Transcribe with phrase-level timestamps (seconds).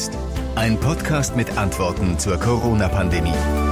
[0.00, 0.18] jetzt?
[0.54, 3.69] Ein Podcast mit Antworten zur Corona-Pandemie.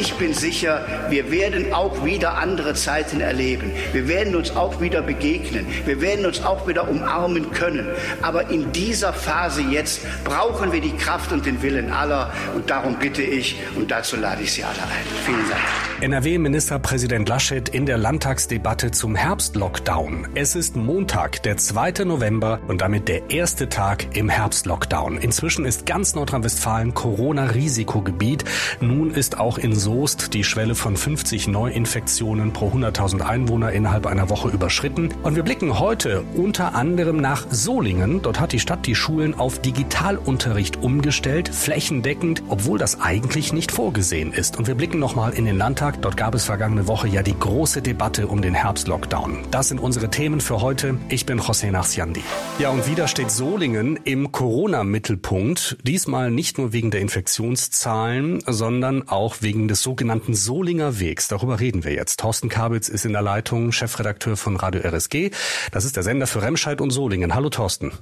[0.00, 3.70] Ich bin sicher, wir werden auch wieder andere Zeiten erleben.
[3.92, 5.66] Wir werden uns auch wieder begegnen.
[5.84, 7.86] Wir werden uns auch wieder umarmen können.
[8.22, 12.32] Aber in dieser Phase jetzt brauchen wir die Kraft und den Willen aller.
[12.54, 15.04] Und darum bitte ich, und dazu lade ich Sie alle ein.
[15.26, 15.60] Vielen Dank.
[16.02, 20.28] NRW-Ministerpräsident Laschet in der Landtagsdebatte zum Herbstlockdown.
[20.34, 22.04] Es ist Montag, der 2.
[22.06, 25.18] November und damit der erste Tag im Herbstlockdown.
[25.18, 28.46] Inzwischen ist ganz Nordrhein-Westfalen Corona-Risikogebiet.
[28.80, 34.30] Nun ist auch in Soest die Schwelle von 50 Neuinfektionen pro 100.000 Einwohner innerhalb einer
[34.30, 35.08] Woche überschritten.
[35.24, 38.22] Und wir blicken heute unter anderem nach Solingen.
[38.22, 44.32] Dort hat die Stadt die Schulen auf Digitalunterricht umgestellt, flächendeckend, obwohl das eigentlich nicht vorgesehen
[44.32, 44.56] ist.
[44.58, 46.00] Und wir blicken nochmal in den Landtag.
[46.02, 49.38] Dort gab es vergangene Woche ja die große Debatte um den Herbstlockdown.
[49.50, 50.98] Das sind unsere Themen für heute.
[51.08, 52.22] Ich bin José Nachsiandi.
[52.60, 55.78] Ja, und wieder steht Solingen im Corona-Mittelpunkt.
[55.82, 61.28] Diesmal nicht nur wegen der Infektionszahlen, sondern auch wegen des sogenannten Solinger Wegs.
[61.28, 62.20] Darüber reden wir jetzt.
[62.20, 65.30] Thorsten Kabitz ist in der Leitung, Chefredakteur von Radio RSG.
[65.72, 67.34] Das ist der Sender für Remscheid und Solingen.
[67.34, 67.92] Hallo Thorsten.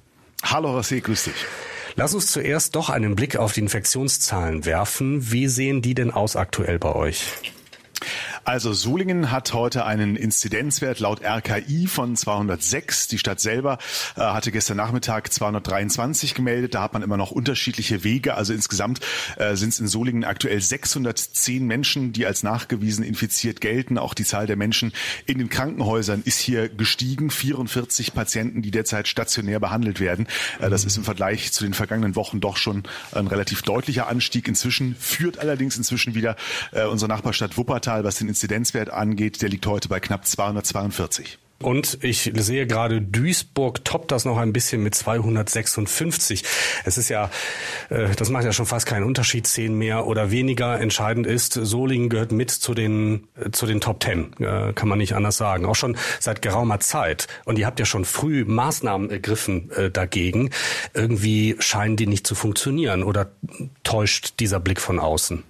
[0.42, 1.46] Hallo José, grüß dich.
[1.96, 5.32] Lass uns zuerst doch einen Blick auf die Infektionszahlen werfen.
[5.32, 7.32] Wie sehen die denn aus aktuell bei euch?
[8.48, 13.06] Also Sulingen hat heute einen Inzidenzwert laut RKI von 206.
[13.08, 13.76] Die Stadt selber
[14.16, 16.74] äh, hatte gestern Nachmittag 223 gemeldet.
[16.74, 18.36] Da hat man immer noch unterschiedliche Wege.
[18.36, 19.00] Also insgesamt
[19.36, 23.98] äh, sind es in Sulingen aktuell 610 Menschen, die als nachgewiesen infiziert gelten.
[23.98, 24.94] Auch die Zahl der Menschen
[25.26, 27.30] in den Krankenhäusern ist hier gestiegen.
[27.30, 30.26] 44 Patienten, die derzeit stationär behandelt werden.
[30.58, 34.48] Äh, das ist im Vergleich zu den vergangenen Wochen doch schon ein relativ deutlicher Anstieg.
[34.48, 36.34] Inzwischen führt allerdings inzwischen wieder
[36.72, 41.38] äh, unsere Nachbarstadt Wuppertal, was den Inzidenzwert angeht, der liegt heute bei knapp 242.
[41.60, 46.44] Und ich sehe gerade, Duisburg toppt das noch ein bisschen mit 256.
[46.84, 47.32] Es ist ja,
[47.90, 50.78] äh, das macht ja schon fast keinen Unterschied, zehn mehr oder weniger.
[50.78, 54.98] Entscheidend ist, Solingen gehört mit zu den, äh, zu den Top Ten, äh, kann man
[54.98, 55.66] nicht anders sagen.
[55.66, 57.26] Auch schon seit geraumer Zeit.
[57.44, 60.50] Und ihr habt ja schon früh Maßnahmen ergriffen dagegen.
[60.94, 63.32] Irgendwie scheinen die nicht zu funktionieren oder
[63.82, 65.42] täuscht dieser Blick von außen?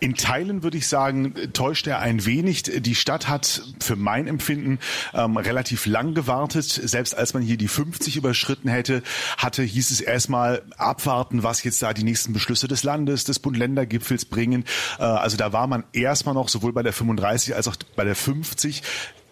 [0.00, 2.64] In Teilen würde ich sagen, täuscht er ein wenig.
[2.64, 4.78] Die Stadt hat für mein Empfinden
[5.14, 6.66] ähm, relativ lang gewartet.
[6.66, 9.02] Selbst als man hier die 50 überschritten hätte,
[9.38, 14.24] hatte, hieß es erstmal abwarten, was jetzt da die nächsten Beschlüsse des Landes, des Bund-Länder-Gipfels
[14.24, 14.64] bringen.
[14.98, 18.16] Äh, also da war man erstmal noch sowohl bei der 35 als auch bei der
[18.16, 18.82] 50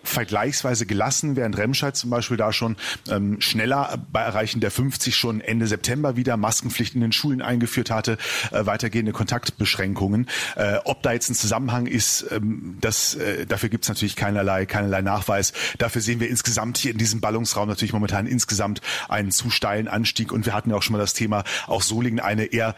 [0.05, 2.77] vergleichsweise gelassen, während Remscheid zum Beispiel da schon
[3.11, 7.91] ähm, schneller bei Erreichen der 50 schon Ende September wieder Maskenpflicht in den Schulen eingeführt
[7.91, 8.19] hatte,
[8.51, 10.29] äh, weitergehende Kontaktbeschränkungen.
[10.57, 14.67] Äh, ob da jetzt ein Zusammenhang ist, ähm, das, äh, dafür gibt es natürlich keinerlei,
[14.67, 15.53] keinerlei Nachweis.
[15.79, 20.33] Dafür sehen wir insgesamt hier in diesem Ballungsraum natürlich momentan insgesamt einen zu steilen Anstieg
[20.33, 22.75] und wir hatten ja auch schon mal das Thema, auch Solingen eine eher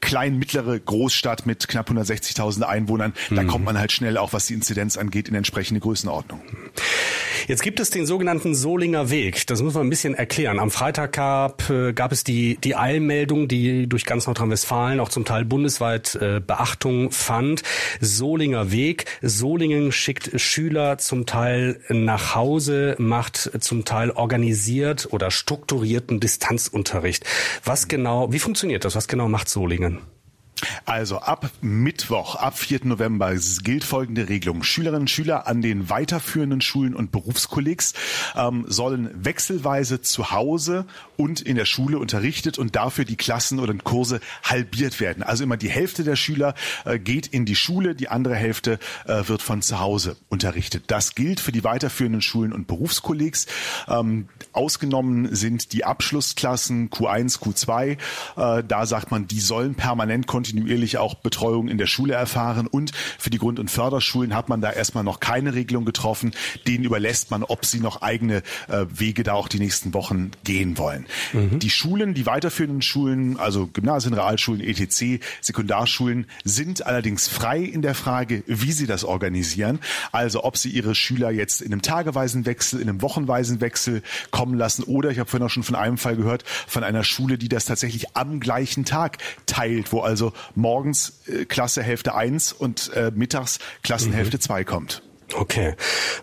[0.00, 3.12] klein mittlere Großstadt mit knapp 160.000 Einwohnern.
[3.30, 3.46] Da mhm.
[3.46, 6.40] kommt man halt schnell auch, was die Inzidenz angeht, in entsprechende Größenordnung.
[7.46, 9.46] Jetzt gibt es den sogenannten Solinger Weg.
[9.48, 10.58] Das muss man ein bisschen erklären.
[10.58, 15.26] Am Freitag gab, äh, gab es die, die Eilmeldung, die durch ganz Nordrhein-Westfalen, auch zum
[15.26, 17.62] Teil bundesweit äh, Beachtung fand.
[18.00, 19.04] Solinger Weg.
[19.20, 27.24] Solingen schickt Schüler zum Teil nach Hause, macht zum Teil organisiert oder strukturierten Distanzunterricht.
[27.64, 28.96] Was genau, wie funktioniert das?
[28.96, 29.98] Was genau macht Solingen?
[30.84, 32.80] Also ab Mittwoch, ab 4.
[32.84, 34.62] November gilt folgende Regelung.
[34.62, 37.94] Schülerinnen und Schüler an den weiterführenden Schulen und Berufskollegs
[38.36, 40.86] ähm, sollen wechselweise zu Hause
[41.16, 45.22] und in der Schule unterrichtet und dafür die Klassen oder Kurse halbiert werden.
[45.22, 46.54] Also immer die Hälfte der Schüler
[46.84, 50.84] äh, geht in die Schule, die andere Hälfte äh, wird von zu Hause unterrichtet.
[50.88, 53.46] Das gilt für die weiterführenden Schulen und Berufskollegs.
[53.88, 57.96] Ähm, ausgenommen sind die Abschlussklassen Q1, Q2.
[58.36, 62.66] Äh, da sagt man, die sollen permanent kontinuierlich kontinuierlich auch Betreuung in der Schule erfahren.
[62.66, 66.32] Und für die Grund- und Förderschulen hat man da erstmal noch keine Regelung getroffen.
[66.68, 70.78] Denen überlässt man, ob sie noch eigene äh, Wege da auch die nächsten Wochen gehen
[70.78, 71.06] wollen.
[71.32, 71.58] Mhm.
[71.58, 77.94] Die Schulen, die weiterführenden Schulen, also Gymnasien, Realschulen, ETC, Sekundarschulen, sind allerdings frei in der
[77.94, 79.80] Frage, wie sie das organisieren.
[80.12, 84.54] Also ob sie ihre Schüler jetzt in einem tageweisen Wechsel, in einem wochenweisen Wechsel kommen
[84.54, 87.48] lassen oder ich habe vorhin auch schon von einem Fall gehört, von einer Schule, die
[87.48, 93.12] das tatsächlich am gleichen Tag teilt, wo also morgens äh, Klasse Hälfte 1 und äh,
[93.14, 94.42] mittags Klassenhälfte mhm.
[94.42, 95.02] 2 kommt.
[95.32, 95.74] Okay,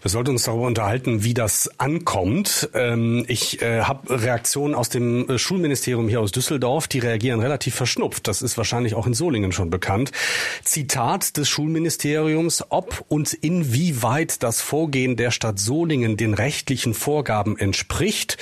[0.01, 2.69] wir sollten uns darüber unterhalten, wie das ankommt.
[2.73, 7.75] Ähm, ich äh, habe Reaktionen aus dem äh, Schulministerium hier aus Düsseldorf, die reagieren relativ
[7.75, 8.27] verschnupft.
[8.27, 10.11] Das ist wahrscheinlich auch in Solingen schon bekannt.
[10.63, 18.37] Zitat des Schulministeriums, ob und inwieweit das Vorgehen der Stadt Solingen den rechtlichen Vorgaben entspricht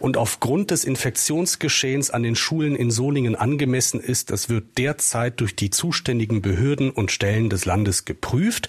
[0.00, 5.56] und aufgrund des Infektionsgeschehens an den Schulen in Solingen angemessen ist, das wird derzeit durch
[5.56, 8.68] die zuständigen Behörden und Stellen des Landes geprüft,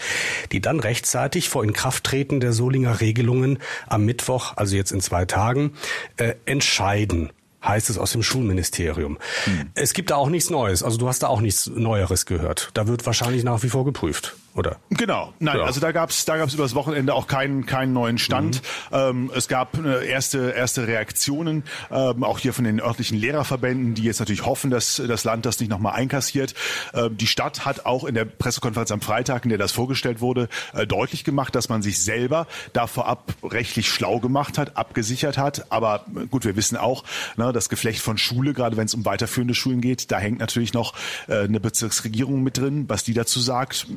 [0.52, 5.26] die dann rechtzeitig rechtzeitig vor Inkrafttreten der Solinger Regelungen am Mittwoch, also jetzt in zwei
[5.26, 5.74] Tagen,
[6.18, 7.32] äh, entscheiden
[7.64, 9.20] heißt es aus dem Schulministerium.
[9.46, 9.70] Hm.
[9.76, 10.82] Es gibt da auch nichts Neues.
[10.82, 12.72] Also du hast da auch nichts Neueres gehört.
[12.74, 14.78] Da wird wahrscheinlich nach wie vor geprüft oder?
[14.90, 15.64] Genau, nein, ja.
[15.64, 18.62] also da gab's da gab's übers Wochenende auch keinen keinen neuen Stand.
[18.92, 18.98] Mhm.
[18.98, 24.04] Ähm, es gab äh, erste erste Reaktionen, ähm, auch hier von den örtlichen Lehrerverbänden, die
[24.04, 26.54] jetzt natürlich hoffen, dass das Land das nicht nochmal einkassiert.
[26.94, 30.50] Ähm, die Stadt hat auch in der Pressekonferenz am Freitag, in der das vorgestellt wurde,
[30.74, 35.72] äh, deutlich gemacht, dass man sich selber da vorab rechtlich schlau gemacht hat, abgesichert hat.
[35.72, 37.06] Aber äh, gut, wir wissen auch,
[37.38, 40.74] ne, das Geflecht von Schule, gerade wenn es um weiterführende Schulen geht, da hängt natürlich
[40.74, 40.94] noch
[41.28, 43.88] äh, eine Bezirksregierung mit drin, was die dazu sagt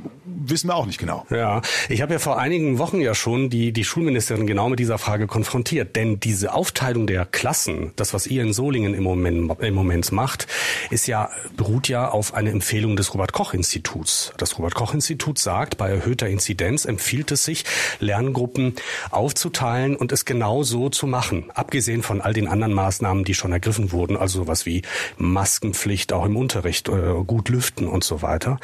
[0.50, 1.26] wissen wir auch nicht genau.
[1.30, 4.98] Ja, ich habe ja vor einigen Wochen ja schon die, die Schulministerin genau mit dieser
[4.98, 5.96] Frage konfrontiert.
[5.96, 10.46] Denn diese Aufteilung der Klassen, das, was ihr in Solingen im Moment, im Moment macht,
[10.90, 14.32] ist ja, beruht ja auf eine Empfehlung des Robert-Koch-Instituts.
[14.36, 17.64] Das Robert-Koch-Institut sagt, bei erhöhter Inzidenz empfiehlt es sich,
[18.00, 18.74] Lerngruppen
[19.10, 21.50] aufzuteilen und es genau so zu machen.
[21.54, 24.82] Abgesehen von all den anderen Maßnahmen, die schon ergriffen wurden, also sowas wie
[25.16, 26.92] Maskenpflicht auch im Unterricht, äh,
[27.26, 28.58] gut lüften und so weiter.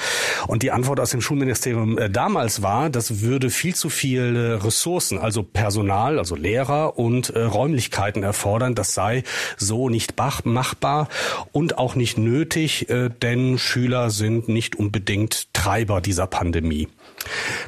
[0.46, 4.64] Und die Antwort aus dem Schulministerium Ministerium äh, damals war, das würde viel zu viele
[4.64, 8.74] Ressourcen, also Personal, also Lehrer und äh, Räumlichkeiten erfordern.
[8.74, 9.22] Das sei
[9.56, 10.14] so nicht
[10.44, 11.08] machbar
[11.52, 16.88] und auch nicht nötig, äh, denn Schüler sind nicht unbedingt Treiber dieser Pandemie.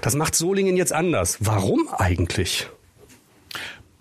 [0.00, 1.38] Das macht Solingen jetzt anders.
[1.40, 2.68] Warum eigentlich?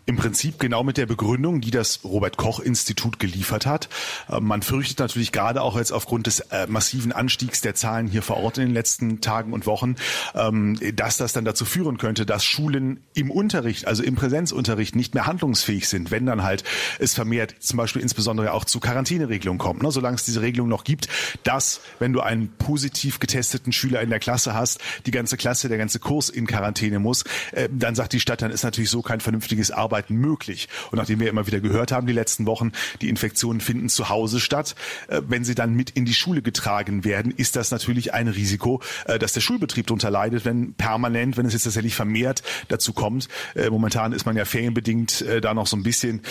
[0.07, 3.88] Im Prinzip genau mit der Begründung, die das Robert Koch Institut geliefert hat.
[4.30, 8.24] Äh, man fürchtet natürlich gerade auch jetzt aufgrund des äh, massiven Anstiegs der Zahlen hier
[8.24, 9.95] vor Ort in den letzten Tagen und Wochen,
[10.33, 15.13] ähm, dass das dann dazu führen könnte, dass Schulen im Unterricht, also im Präsenzunterricht nicht
[15.13, 16.63] mehr handlungsfähig sind, wenn dann halt
[16.98, 19.83] es vermehrt zum Beispiel insbesondere auch zu Quarantäneregelungen kommt.
[19.83, 19.92] Ne?
[19.92, 21.09] Solange es diese Regelung noch gibt,
[21.44, 25.77] dass wenn du einen positiv getesteten Schüler in der Klasse hast, die ganze Klasse, der
[25.77, 29.19] ganze Kurs in Quarantäne muss, äh, dann sagt die Stadt, dann ist natürlich so kein
[29.19, 30.68] vernünftiges Arbeiten Arbeiten möglich.
[30.89, 32.71] Und nachdem wir immer wieder gehört haben, die letzten Wochen,
[33.01, 34.75] die Infektionen finden zu Hause statt,
[35.07, 38.81] äh, wenn sie dann mit in die Schule getragen werden, ist das natürlich ein Risiko,
[39.06, 43.27] äh, dass der Schulbetrieb darunter leidet, wenn permanent, wenn es jetzt tatsächlich vermehrt dazu kommt.
[43.53, 46.21] Äh, momentan ist man ja ferienbedingt da noch so ein bisschen,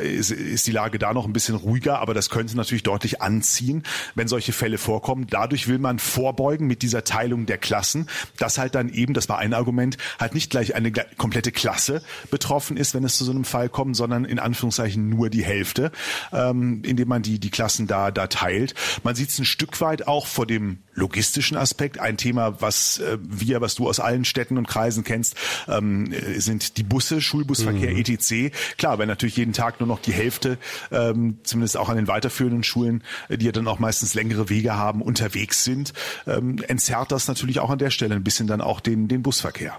[0.00, 3.82] ist die Lage da noch ein bisschen ruhiger, aber das könnte natürlich deutlich anziehen,
[4.14, 5.26] wenn solche Fälle vorkommen.
[5.28, 9.38] Dadurch will man vorbeugen mit dieser Teilung der Klassen, dass halt dann eben, das war
[9.38, 13.44] ein Argument, halt nicht gleich eine komplette Klasse betroffen ist, wenn es zu so einem
[13.44, 15.92] Fall kommt, sondern in Anführungszeichen nur die Hälfte,
[16.32, 18.74] ähm, indem man die, die Klassen da, da teilt.
[19.04, 22.00] Man sieht es ein Stück weit auch vor dem logistischen Aspekt.
[22.00, 25.36] Ein Thema, was äh, wir, was du aus allen Städten und Kreisen kennst,
[25.68, 27.98] ähm, sind die Busse, Schulbusverkehr, mhm.
[27.98, 28.52] etc.
[28.76, 30.58] Klar, wenn natürlich jeden Tag nur noch die Hälfte,
[30.90, 35.02] ähm, zumindest auch an den weiterführenden Schulen, die ja dann auch meistens längere Wege haben,
[35.02, 35.92] unterwegs sind,
[36.26, 39.78] ähm, entzerrt das natürlich auch an der Stelle ein bisschen dann auch den, den Busverkehr.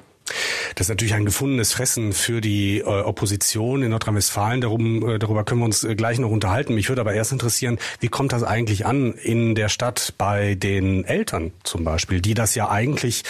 [0.75, 4.61] Das ist natürlich ein gefundenes Fressen für die äh, Opposition in Nordrhein-Westfalen.
[4.61, 6.75] Darum, äh, darüber können wir uns äh, gleich noch unterhalten.
[6.75, 11.03] Mich würde aber erst interessieren, wie kommt das eigentlich an in der Stadt bei den
[11.05, 13.23] Eltern zum Beispiel, die das ja eigentlich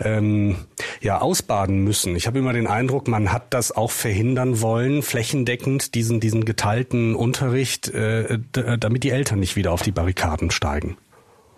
[0.00, 0.56] ähm,
[1.00, 2.16] ja ausbaden müssen.
[2.16, 7.14] Ich habe immer den Eindruck, man hat das auch verhindern wollen, flächendeckend diesen diesen geteilten
[7.14, 10.96] Unterricht, äh, damit die Eltern nicht wieder auf die Barrikaden steigen.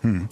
[0.01, 0.29] Hm.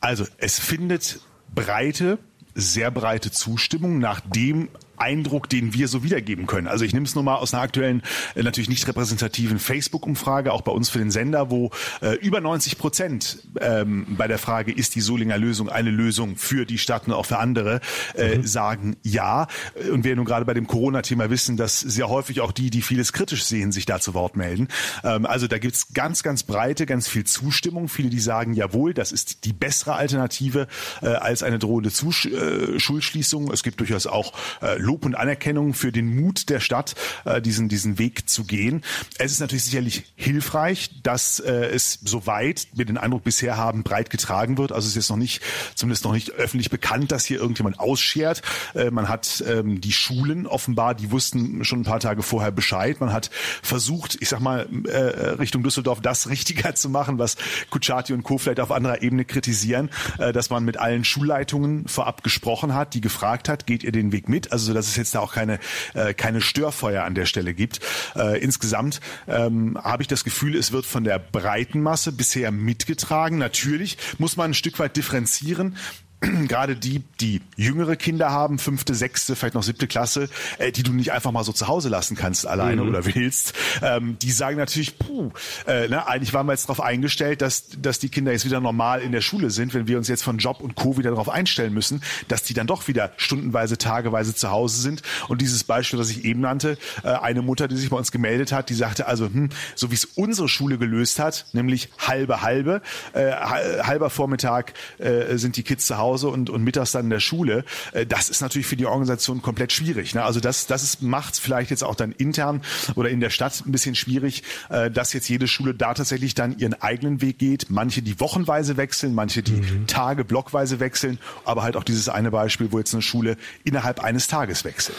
[0.00, 1.20] Also es findet
[1.54, 2.18] breite
[2.58, 4.68] sehr breite Zustimmung, nachdem
[5.00, 6.66] Eindruck, den wir so wiedergeben können.
[6.66, 8.02] Also ich nehme es nur mal aus einer aktuellen,
[8.34, 12.78] äh, natürlich nicht repräsentativen Facebook-Umfrage, auch bei uns für den Sender, wo äh, über 90
[12.78, 17.12] Prozent ähm, bei der Frage, ist die Solinger Lösung eine Lösung für die Stadt und
[17.12, 17.80] auch für andere,
[18.14, 18.46] äh, mhm.
[18.46, 19.46] sagen ja.
[19.92, 23.12] Und wir nun gerade bei dem Corona-Thema wissen, dass sehr häufig auch die, die vieles
[23.12, 24.68] kritisch sehen, sich da zu Wort melden.
[25.04, 27.88] Ähm, also da gibt's ganz, ganz breite, ganz viel Zustimmung.
[27.88, 30.66] Viele, die sagen, jawohl, das ist die bessere Alternative
[31.02, 33.52] äh, als eine drohende Zus äh, Schulschließung.
[33.52, 36.94] Es gibt durchaus auch äh, Lob und Anerkennung für den Mut der Stadt,
[37.26, 38.82] äh, diesen, diesen Weg zu gehen.
[39.18, 44.08] Es ist natürlich sicherlich hilfreich, dass äh, es soweit, wir den Eindruck bisher haben, breit
[44.08, 44.72] getragen wird.
[44.72, 45.42] Also es ist jetzt noch nicht,
[45.74, 48.40] zumindest noch nicht öffentlich bekannt, dass hier irgendjemand ausschert.
[48.74, 52.98] Äh, man hat ähm, die Schulen offenbar, die wussten schon ein paar Tage vorher Bescheid.
[52.98, 53.30] Man hat
[53.62, 54.96] versucht, ich sag mal, äh,
[55.38, 57.36] Richtung Düsseldorf das richtiger zu machen, was
[57.68, 58.38] Kutschaty und Co.
[58.38, 63.02] vielleicht auf anderer Ebene kritisieren, äh, dass man mit allen Schulleitungen vorab gesprochen hat, die
[63.02, 64.50] gefragt hat, geht ihr den Weg mit?
[64.50, 65.58] Also dass es jetzt da auch keine,
[65.94, 67.80] äh, keine Störfeuer an der Stelle gibt.
[68.16, 73.38] Äh, insgesamt ähm, habe ich das Gefühl, es wird von der breiten Masse bisher mitgetragen.
[73.38, 75.76] Natürlich muss man ein Stück weit differenzieren.
[76.48, 80.92] gerade die, die jüngere Kinder haben, fünfte, sechste, vielleicht noch siebte Klasse, äh, die du
[80.92, 82.88] nicht einfach mal so zu Hause lassen kannst alleine mhm.
[82.88, 85.30] oder willst, ähm, die sagen natürlich, puh,
[85.66, 89.00] äh, ne, eigentlich waren wir jetzt darauf eingestellt, dass, dass die Kinder jetzt wieder normal
[89.00, 90.96] in der Schule sind, wenn wir uns jetzt von Job und Co.
[90.96, 95.02] wieder darauf einstellen müssen, dass die dann doch wieder stundenweise, tageweise zu Hause sind.
[95.28, 98.50] Und dieses Beispiel, das ich eben nannte, äh, eine Mutter, die sich bei uns gemeldet
[98.50, 102.82] hat, die sagte also, hm, so wie es unsere Schule gelöst hat, nämlich halbe, halbe,
[103.12, 107.10] äh, halber Vormittag äh, sind die Kids zu Hause, Hause und, und mittags dann in
[107.10, 110.14] der Schule, äh, das ist natürlich für die Organisation komplett schwierig.
[110.14, 110.24] Ne?
[110.24, 112.62] Also das, das macht es vielleicht jetzt auch dann intern
[112.94, 116.58] oder in der Stadt ein bisschen schwierig, äh, dass jetzt jede Schule da tatsächlich dann
[116.58, 117.66] ihren eigenen Weg geht.
[117.68, 119.86] Manche, die wochenweise wechseln, manche, die mhm.
[119.86, 124.26] Tage blockweise wechseln, aber halt auch dieses eine Beispiel, wo jetzt eine Schule innerhalb eines
[124.26, 124.96] Tages wechselt.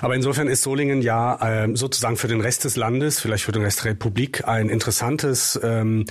[0.00, 3.62] Aber insofern ist Solingen ja äh, sozusagen für den Rest des Landes, vielleicht für den
[3.62, 6.04] Rest der Republik, ein interessantes, ähm,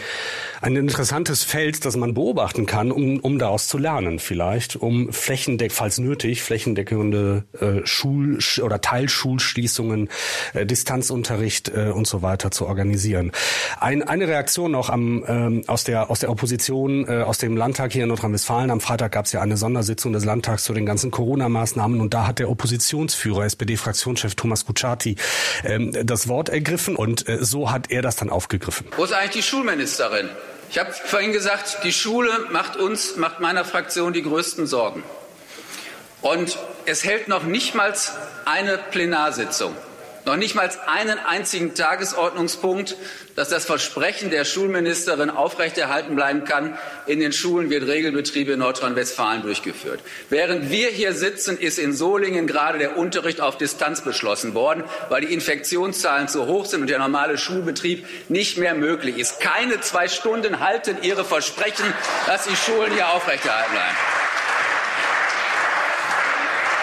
[0.61, 5.13] ein interessantes Feld, das man beobachten kann, um, um daraus zu lernen vielleicht vielleicht, um
[5.13, 10.09] flächendeck, falls nötig, flächendeckende äh, Schul- oder Teilschulschließungen,
[10.55, 13.33] äh, Distanzunterricht äh, und so weiter zu organisieren.
[13.79, 17.93] Ein, eine Reaktion noch am, ähm, aus, der, aus der Opposition, äh, aus dem Landtag
[17.93, 18.71] hier in Nordrhein-Westfalen.
[18.71, 22.25] Am Freitag gab es ja eine Sondersitzung des Landtags zu den ganzen Corona-Maßnahmen und da
[22.25, 25.17] hat der Oppositionsführer, SPD-Fraktionschef Thomas Kutschaty,
[25.63, 28.87] ähm, das Wort ergriffen und äh, so hat er das dann aufgegriffen.
[28.97, 30.29] Wo ist eigentlich die Schulministerin?
[30.71, 35.03] Ich habe vorhin gesagt, die Schule macht uns, macht meiner Fraktion die größten Sorgen.
[36.21, 37.93] Und es hält noch nicht mal
[38.45, 39.75] eine Plenarsitzung
[40.25, 42.95] noch nicht mal einen einzigen Tagesordnungspunkt,
[43.35, 46.77] dass das Versprechen der Schulministerin aufrechterhalten bleiben kann.
[47.07, 49.99] In den Schulen wird Regelbetrieb in Nordrhein-Westfalen durchgeführt.
[50.29, 55.21] Während wir hier sitzen, ist in Solingen gerade der Unterricht auf Distanz beschlossen worden, weil
[55.21, 59.39] die Infektionszahlen zu hoch sind und der normale Schulbetrieb nicht mehr möglich ist.
[59.39, 61.85] Keine zwei Stunden halten Ihre Versprechen,
[62.27, 64.20] dass die Schulen hier aufrechterhalten bleiben.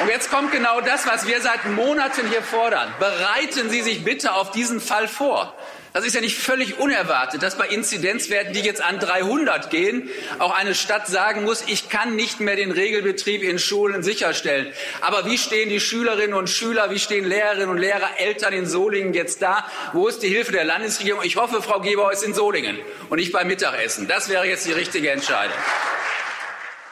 [0.08, 2.90] Und jetzt kommt genau das, was wir seit Monaten hier fordern.
[2.98, 5.54] Bereiten Sie sich bitte auf diesen Fall vor.
[5.92, 10.56] Das ist ja nicht völlig unerwartet, dass bei Inzidenzwerten, die jetzt an 300 gehen, auch
[10.56, 14.72] eine Stadt sagen muss, ich kann nicht mehr den Regelbetrieb in Schulen sicherstellen.
[15.02, 19.12] Aber wie stehen die Schülerinnen und Schüler, wie stehen Lehrerinnen und Lehrer, Eltern in Solingen
[19.12, 19.66] jetzt da?
[19.92, 21.22] Wo ist die Hilfe der Landesregierung?
[21.22, 22.78] Ich hoffe, Frau Gebauer ist in Solingen
[23.10, 24.08] und nicht beim Mittagessen.
[24.08, 25.58] Das wäre jetzt die richtige Entscheidung.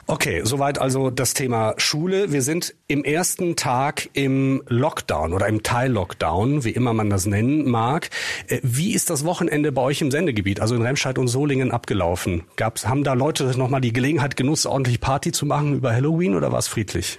[0.09, 2.31] Okay, soweit also das Thema Schule.
[2.31, 7.69] Wir sind im ersten Tag im Lockdown oder im Teil-Lockdown, wie immer man das nennen
[7.69, 8.11] mag.
[8.47, 12.45] Äh, wie ist das Wochenende bei euch im Sendegebiet, also in Remscheid und Solingen, abgelaufen?
[12.55, 16.53] Gab's, haben da Leute nochmal die Gelegenheit genutzt, ordentlich Party zu machen über Halloween oder
[16.53, 17.19] war es friedlich?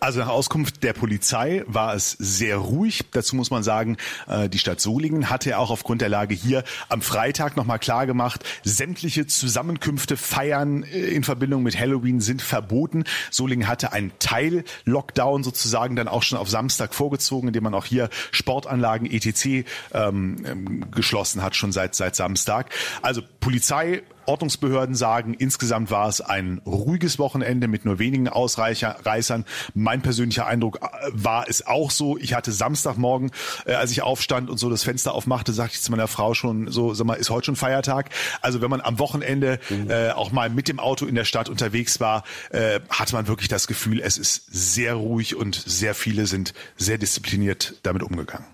[0.00, 3.04] Also nach Auskunft der Polizei war es sehr ruhig.
[3.12, 7.02] Dazu muss man sagen, äh, die Stadt Solingen hatte auch aufgrund der Lage hier am
[7.02, 13.04] Freitag nochmal klar gemacht, sämtliche Zusammenkünfte, Feiern äh, in Verbindung mit Halloween sind verboten.
[13.30, 18.08] Solingen hatte einen Teil-Lockdown sozusagen dann auch schon auf Samstag vorgezogen, indem man auch hier
[18.30, 19.66] Sportanlagen etc.
[19.92, 22.70] Ähm, ähm, geschlossen hat, schon seit, seit Samstag.
[23.02, 29.44] Also Polizei Ordnungsbehörden sagen, insgesamt war es ein ruhiges Wochenende mit nur wenigen Ausreißern.
[29.74, 32.16] Mein persönlicher Eindruck äh, war es auch so.
[32.18, 33.30] Ich hatte Samstagmorgen,
[33.66, 36.70] äh, als ich aufstand und so das Fenster aufmachte, sagte ich zu meiner Frau schon
[36.70, 38.10] so, sag mal, ist heute schon Feiertag?
[38.40, 39.90] Also wenn man am Wochenende mhm.
[39.90, 43.48] äh, auch mal mit dem Auto in der Stadt unterwegs war, äh, hatte man wirklich
[43.48, 48.46] das Gefühl, es ist sehr ruhig und sehr viele sind sehr diszipliniert damit umgegangen.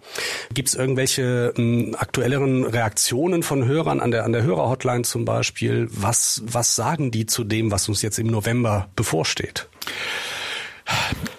[0.55, 5.58] Gibt es irgendwelche m, aktuelleren Reaktionen von Hörern an der, an der Hörerhotline zum Beispiel?
[5.59, 9.69] Beispiel, was, was sagen die zu dem, was uns jetzt im November bevorsteht?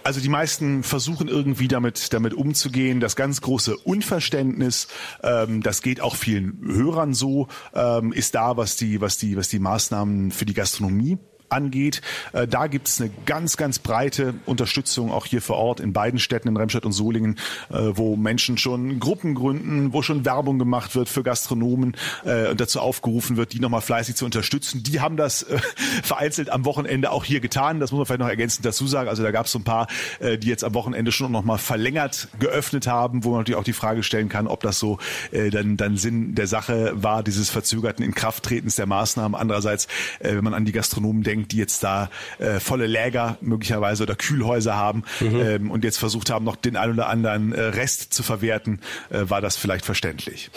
[0.04, 3.00] Also die meisten versuchen irgendwie damit damit umzugehen.
[3.00, 4.90] Das ganz große Unverständnis,
[5.24, 9.48] ähm, das geht auch vielen Hörern so, ähm, ist da, was die was die was
[9.48, 11.18] die Maßnahmen für die Gastronomie
[11.50, 12.02] angeht.
[12.34, 16.20] Äh, da gibt es eine ganz, ganz breite Unterstützung auch hier vor Ort in beiden
[16.20, 17.38] Städten, in Remscheid und Solingen,
[17.70, 22.62] äh, wo Menschen schon Gruppen gründen, wo schon Werbung gemacht wird für Gastronomen äh, und
[22.62, 24.84] dazu aufgerufen wird, die nochmal fleißig zu unterstützen.
[24.84, 25.46] Die haben das
[26.04, 27.80] vereinzelt am Wochenende auch hier getan.
[27.80, 29.10] Das muss man vielleicht noch ergänzend dazu sagen.
[29.10, 29.88] Also da gab es so ein paar,
[30.22, 34.04] die jetzt am Wochenende schon nochmal verlängert geöffnet haben, wo man natürlich auch die Frage
[34.04, 34.98] stellen kann, ob das so
[35.32, 39.40] dann, dann Sinn der Sache war, dieses verzögerten Inkrafttretens der Maßnahmen.
[39.40, 39.88] Andererseits,
[40.20, 44.76] wenn man an die Gastronomen denkt, die jetzt da äh, volle Läger möglicherweise oder Kühlhäuser
[44.76, 45.40] haben mhm.
[45.40, 49.30] ähm, und jetzt versucht haben, noch den ein oder anderen äh, Rest zu verwerten, äh,
[49.30, 50.50] war das vielleicht verständlich.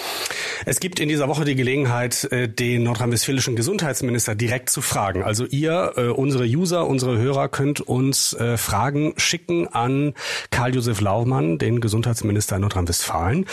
[0.64, 5.22] Es gibt in dieser Woche die Gelegenheit, äh, den nordrhein-westfälischen Gesundheitsminister direkt zu fragen.
[5.22, 10.14] Also ihr, äh, unsere User, unsere Hörer könnt uns äh, Fragen schicken an
[10.50, 13.46] Karl-Josef Laumann, den Gesundheitsminister in Nordrhein-Westfalen.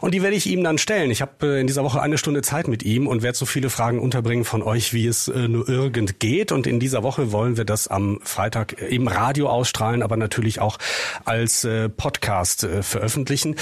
[0.00, 1.10] Und die werde ich ihm dann stellen.
[1.10, 3.98] Ich habe in dieser Woche eine Stunde Zeit mit ihm und werde so viele Fragen
[3.98, 6.52] unterbringen von euch, wie es nur irgend geht.
[6.52, 10.78] Und in dieser Woche wollen wir das am Freitag im Radio ausstrahlen, aber natürlich auch
[11.24, 13.56] als Podcast veröffentlichen.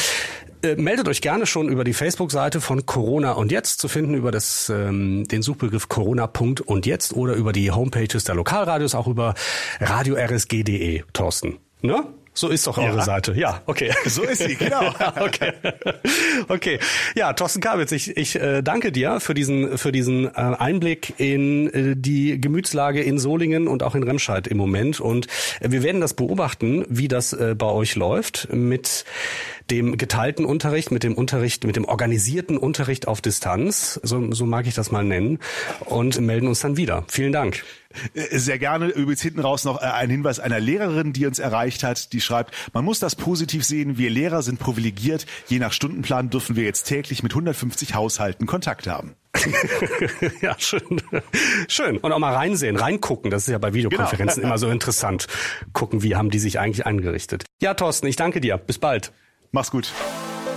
[0.64, 4.30] Äh, meldet euch gerne schon über die Facebook-Seite von Corona und jetzt zu finden über
[4.30, 6.30] das, ähm, den Suchbegriff Corona.
[6.66, 9.34] und jetzt oder über die Homepages der Lokalradios, auch über
[9.80, 11.58] radio-rsg.de, Thorsten.
[11.82, 12.04] Ne?
[12.36, 13.04] So ist doch eure ja.
[13.04, 13.32] Seite.
[13.36, 13.92] Ja, okay.
[14.06, 14.92] So ist sie, genau.
[15.20, 15.52] okay.
[16.48, 16.78] Okay.
[17.14, 21.72] Ja, Thorsten Kabitz, ich, ich äh, danke dir für diesen, für diesen äh, Einblick in
[21.72, 25.00] äh, die Gemütslage in Solingen und auch in Remscheid im Moment.
[25.00, 25.26] Und
[25.60, 29.04] äh, wir werden das beobachten, wie das äh, bei euch läuft mit
[29.70, 34.00] dem geteilten Unterricht, mit dem Unterricht, mit dem organisierten Unterricht auf Distanz.
[34.02, 35.38] So, so mag ich das mal nennen.
[35.80, 37.04] Und melden uns dann wieder.
[37.08, 37.64] Vielen Dank.
[38.14, 41.82] Äh, sehr gerne übrigens hinten raus noch äh, ein Hinweis einer Lehrerin, die uns erreicht
[41.82, 46.30] hat, die schreibt, man muss das positiv sehen, wir Lehrer sind privilegiert, je nach Stundenplan
[46.30, 49.14] dürfen wir jetzt täglich mit 150 Haushalten Kontakt haben.
[50.40, 51.02] ja, schön.
[51.68, 51.98] Schön.
[51.98, 53.30] Und auch mal reinsehen, reingucken.
[53.30, 54.52] Das ist ja bei Videokonferenzen genau.
[54.52, 55.26] immer so interessant.
[55.72, 57.44] Gucken, wie haben die sich eigentlich eingerichtet.
[57.60, 58.56] Ja, Thorsten, ich danke dir.
[58.56, 59.12] Bis bald.
[59.54, 59.92] Mach's gut.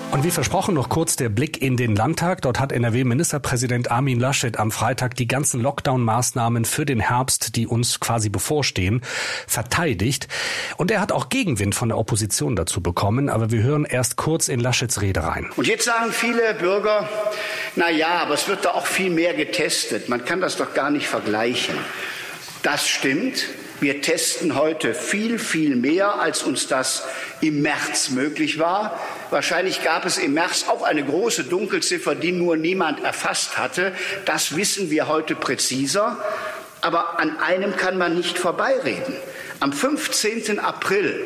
[0.09, 2.41] Und wie versprochen noch kurz der Blick in den Landtag.
[2.41, 7.99] Dort hat NRW-Ministerpräsident Armin Laschet am Freitag die ganzen Lockdown-Maßnahmen für den Herbst, die uns
[7.99, 9.01] quasi bevorstehen,
[9.45, 10.27] verteidigt.
[10.77, 13.29] Und er hat auch Gegenwind von der Opposition dazu bekommen.
[13.29, 15.51] Aber wir hören erst kurz in Laschets Rede rein.
[15.55, 17.07] Und jetzt sagen viele Bürger,
[17.75, 20.09] na ja, aber es wird da auch viel mehr getestet.
[20.09, 21.75] Man kann das doch gar nicht vergleichen.
[22.63, 23.45] Das stimmt.
[23.79, 27.03] Wir testen heute viel, viel mehr, als uns das
[27.41, 28.99] im März möglich war.
[29.29, 33.93] Wahrscheinlich gab es im März auch eine große Dunkelziffer, die nur niemand erfasst hatte.
[34.25, 36.17] Das wissen wir heute präziser.
[36.81, 39.15] Aber an einem kann man nicht vorbeireden.
[39.59, 40.59] Am 15.
[40.59, 41.19] April,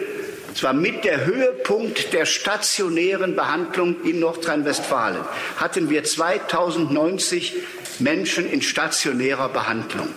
[0.53, 5.23] zwar mit der Höhepunkt der stationären Behandlung in Nordrhein-Westfalen,
[5.57, 7.53] hatten wir 2090
[7.99, 10.09] Menschen in stationärer Behandlung.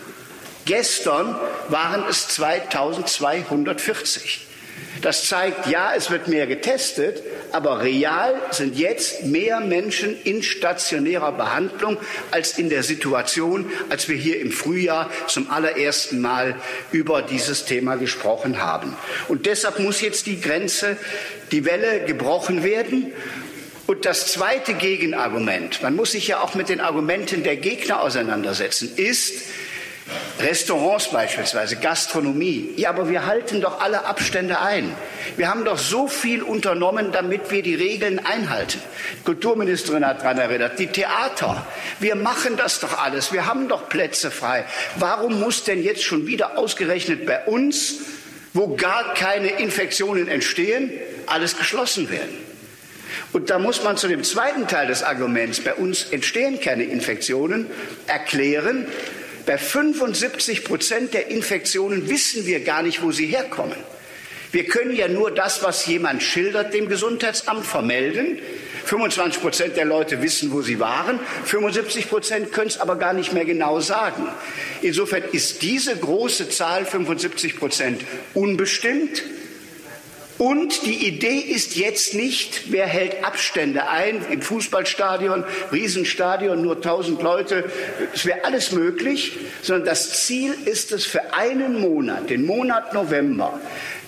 [0.64, 1.36] Gestern
[1.70, 4.46] waren es 2240.
[5.02, 11.32] Das zeigt, ja, es wird mehr getestet, aber real sind jetzt mehr Menschen in stationärer
[11.32, 11.98] Behandlung
[12.30, 16.56] als in der Situation, als wir hier im Frühjahr zum allerersten Mal
[16.90, 18.96] über dieses Thema gesprochen haben.
[19.28, 20.96] Und deshalb muss jetzt die Grenze,
[21.52, 23.12] die Welle gebrochen werden.
[23.86, 28.90] Und das zweite Gegenargument, man muss sich ja auch mit den Argumenten der Gegner auseinandersetzen,
[28.96, 29.34] ist,
[30.38, 32.74] Restaurants beispielsweise, Gastronomie.
[32.76, 34.94] Ja, aber wir halten doch alle Abstände ein.
[35.36, 38.80] Wir haben doch so viel unternommen, damit wir die Regeln einhalten.
[39.20, 41.66] Die Kulturministerin hat daran erinnert, die Theater.
[42.00, 43.32] Wir machen das doch alles.
[43.32, 44.66] Wir haben doch Plätze frei.
[44.96, 48.00] Warum muss denn jetzt schon wieder ausgerechnet bei uns,
[48.52, 50.90] wo gar keine Infektionen entstehen,
[51.26, 52.44] alles geschlossen werden?
[53.32, 57.66] Und da muss man zu dem zweiten Teil des Arguments, bei uns entstehen keine Infektionen,
[58.06, 58.86] erklären,
[59.46, 63.76] bei 75 Prozent der Infektionen wissen wir gar nicht, wo sie herkommen.
[64.52, 68.38] Wir können ja nur das, was jemand schildert, dem Gesundheitsamt vermelden.
[68.84, 71.18] 25 Prozent der Leute wissen, wo sie waren.
[71.44, 74.28] 75 Prozent können es aber gar nicht mehr genau sagen.
[74.82, 78.02] Insofern ist diese große Zahl 75 Prozent
[78.34, 79.24] unbestimmt.
[80.36, 87.22] Und die Idee ist jetzt nicht, wer hält Abstände ein im Fußballstadion, Riesenstadion, nur 1000
[87.22, 87.64] Leute,
[88.12, 93.60] es wäre alles möglich, sondern das Ziel ist es für einen Monat, den Monat November,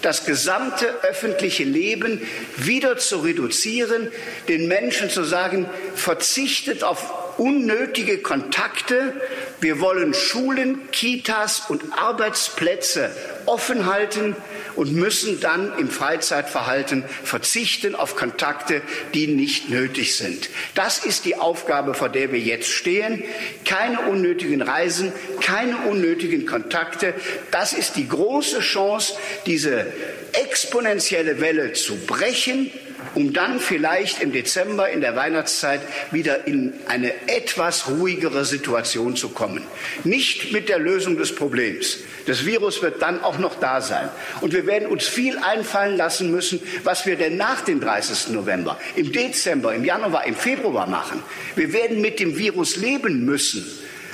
[0.03, 2.21] das gesamte öffentliche Leben
[2.57, 4.09] wieder zu reduzieren,
[4.49, 9.15] den Menschen zu sagen, verzichtet auf unnötige Kontakte.
[9.61, 13.11] Wir wollen Schulen, Kitas und Arbeitsplätze
[13.47, 14.37] offen halten
[14.75, 18.83] und müssen dann im Freizeitverhalten verzichten auf Kontakte,
[19.15, 20.51] die nicht nötig sind.
[20.75, 23.23] Das ist die Aufgabe, vor der wir jetzt stehen.
[23.65, 27.15] Keine unnötigen Reisen, keine unnötigen Kontakte.
[27.51, 29.15] Das ist die große Chance,
[29.47, 29.87] diese
[30.33, 32.71] exponentielle Welle zu brechen
[33.15, 39.31] um dann vielleicht im Dezember in der Weihnachtszeit wieder in eine etwas ruhigere Situation zu
[39.31, 39.63] kommen.
[40.05, 41.99] Nicht mit der Lösung des Problems.
[42.27, 44.09] Das Virus wird dann auch noch da sein.
[44.41, 48.33] Und wir werden uns viel einfallen lassen müssen, was wir denn nach dem 30.
[48.35, 51.23] November, im Dezember, im Januar, im Februar machen.
[51.55, 53.65] Wir werden mit dem Virus leben müssen.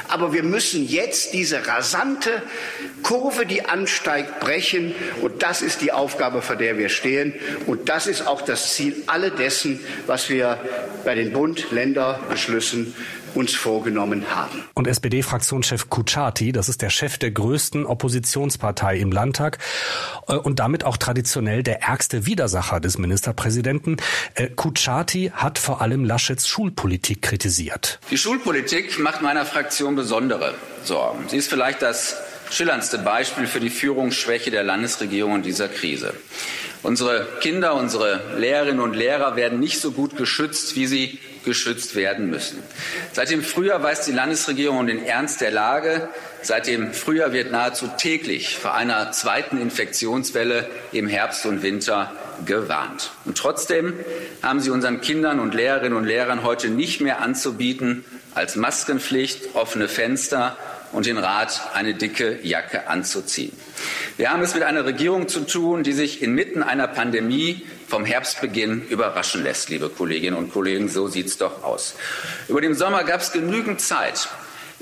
[0.09, 2.43] Aber wir müssen jetzt diese rasante
[3.03, 4.95] Kurve, die ansteigt, brechen.
[5.21, 7.35] Und das ist die Aufgabe, vor der wir stehen.
[7.67, 10.59] Und das ist auch das Ziel alle dessen, was wir
[11.05, 12.95] bei den Bund-Länder-Beschlüssen
[13.35, 14.65] uns vorgenommen haben.
[14.75, 19.59] Und SPD-Fraktionschef Kuchati, das ist der Chef der größten Oppositionspartei im Landtag
[20.29, 23.97] äh, und damit auch traditionell der ärgste Widersacher des Ministerpräsidenten.
[24.35, 28.01] Äh, Kuchati hat vor allem Laschets Schulpolitik kritisiert.
[28.11, 31.25] Die Schulpolitik macht meiner Fraktion besondere Sorgen.
[31.29, 32.17] Sie ist vielleicht das
[32.51, 36.15] schillerndste Beispiel für die Führungsschwäche der Landesregierung in dieser Krise.
[36.83, 42.31] Unsere Kinder, unsere Lehrerinnen und Lehrer werden nicht so gut geschützt, wie sie geschützt werden
[42.31, 42.59] müssen.
[43.13, 46.09] Seit dem Frühjahr weiß die Landesregierung um den Ernst der Lage.
[46.43, 52.13] Seit dem Frühjahr wird nahezu täglich vor einer zweiten Infektionswelle im Herbst und Winter
[52.45, 53.13] gewarnt.
[53.25, 53.95] Und trotzdem
[54.43, 59.89] haben sie unseren Kindern und Lehrerinnen und Lehrern heute nicht mehr anzubieten als Maskenpflicht, offene
[59.89, 60.57] Fenster
[60.93, 63.53] und den Rat, eine dicke Jacke anzuziehen.
[64.17, 68.87] Wir haben es mit einer Regierung zu tun, die sich inmitten einer Pandemie vom Herbstbeginn
[68.89, 70.89] überraschen lässt, liebe Kolleginnen und Kollegen.
[70.89, 71.95] So sieht es doch aus.
[72.49, 74.31] Über den Sommer gab es genügend Zeit,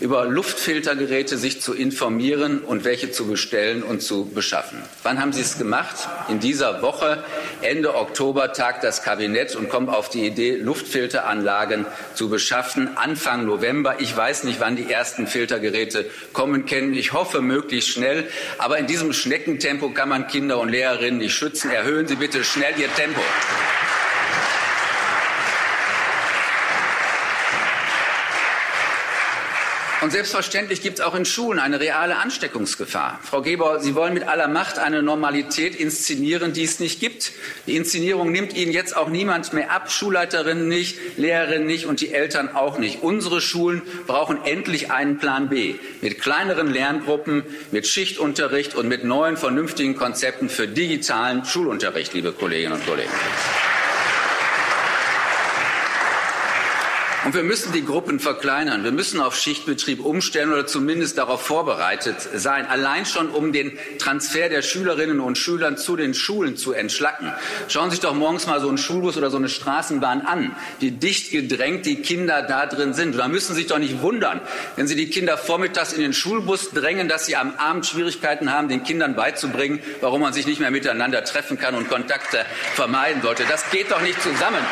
[0.01, 4.79] über Luftfiltergeräte sich zu informieren und welche zu bestellen und zu beschaffen.
[5.03, 6.09] Wann haben Sie es gemacht?
[6.29, 7.23] In dieser Woche,
[7.61, 12.97] Ende Oktober, tagt das Kabinett und kommt auf die Idee, Luftfilteranlagen zu beschaffen.
[12.97, 13.97] Anfang November.
[13.99, 16.95] Ich weiß nicht, wann die ersten Filtergeräte kommen können.
[16.95, 18.29] Ich hoffe möglichst schnell.
[18.59, 21.71] Aber in diesem Schneckentempo kann man Kinder und Lehrerinnen nicht schützen.
[21.71, 23.21] Erhöhen Sie bitte schnell Ihr Tempo.
[30.03, 33.21] Und selbstverständlich gibt es auch in Schulen eine reale Ansteckungsgefahr.
[33.23, 37.33] Frau Geber, Sie wollen mit aller Macht eine Normalität inszenieren, die es nicht gibt.
[37.67, 42.15] Die Inszenierung nimmt Ihnen jetzt auch niemand mehr ab, Schulleiterinnen nicht, Lehrerinnen nicht und die
[42.15, 43.03] Eltern auch nicht.
[43.03, 49.37] Unsere Schulen brauchen endlich einen Plan B mit kleineren Lerngruppen, mit Schichtunterricht und mit neuen
[49.37, 53.11] vernünftigen Konzepten für digitalen Schulunterricht, liebe Kolleginnen und Kollegen.
[57.25, 58.83] Und wir müssen die Gruppen verkleinern.
[58.83, 62.67] Wir müssen auf Schichtbetrieb umstellen oder zumindest darauf vorbereitet sein.
[62.67, 67.33] Allein schon, um den Transfer der Schülerinnen und Schülern zu den Schulen zu entschlacken.
[67.69, 70.93] Schauen Sie sich doch morgens mal so einen Schulbus oder so eine Straßenbahn an, wie
[70.93, 73.13] dicht gedrängt die Kinder da drin sind.
[73.13, 74.41] Und da müssen Sie sich doch nicht wundern,
[74.77, 78.69] wenn Sie die Kinder vormittags in den Schulbus drängen, dass sie am Abend Schwierigkeiten haben,
[78.69, 83.45] den Kindern beizubringen, warum man sich nicht mehr miteinander treffen kann und Kontakte vermeiden sollte.
[83.49, 84.65] Das geht doch nicht zusammen.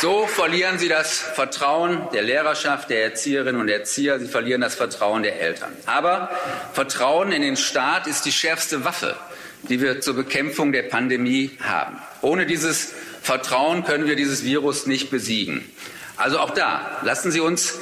[0.00, 5.24] So verlieren sie das Vertrauen der Lehrerschaft, der Erzieherinnen und Erzieher, sie verlieren das Vertrauen
[5.24, 5.72] der Eltern.
[5.86, 6.30] Aber
[6.72, 9.16] Vertrauen in den Staat ist die schärfste Waffe,
[9.64, 11.98] die wir zur Bekämpfung der Pandemie haben.
[12.20, 15.68] Ohne dieses Vertrauen können wir dieses Virus nicht besiegen.
[16.16, 17.74] Also auch da lassen Sie uns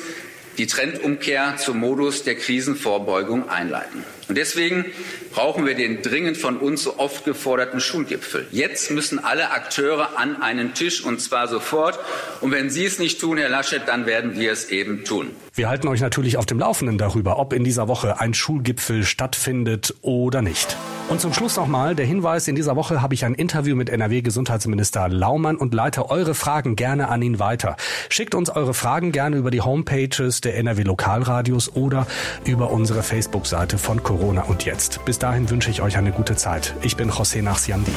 [0.59, 4.05] die Trendumkehr zum Modus der Krisenvorbeugung einleiten.
[4.29, 4.87] Und deswegen
[5.33, 8.47] brauchen wir den dringend von uns so oft geforderten Schulgipfel.
[8.51, 11.99] Jetzt müssen alle Akteure an einen Tisch und zwar sofort.
[12.41, 15.31] Und wenn Sie es nicht tun, Herr Laschet, dann werden wir es eben tun.
[15.55, 19.95] Wir halten euch natürlich auf dem Laufenden darüber, ob in dieser Woche ein Schulgipfel stattfindet
[20.03, 20.77] oder nicht.
[21.09, 25.09] Und zum Schluss nochmal der Hinweis, in dieser Woche habe ich ein Interview mit NRW-Gesundheitsminister
[25.09, 27.77] Laumann und leite eure Fragen gerne an ihn weiter.
[28.09, 32.09] Schickt uns eure Fragen gerne über die Homepages der NRW Lokalradios oder
[32.45, 35.05] über unsere Facebook-Seite von Corona und Jetzt.
[35.05, 36.75] Bis dahin wünsche ich euch eine gute Zeit.
[36.83, 37.93] Ich bin José Nachsiandi.